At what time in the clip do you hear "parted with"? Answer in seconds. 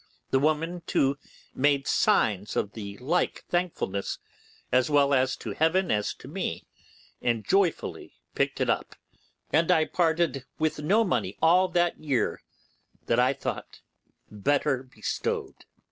9.85-10.79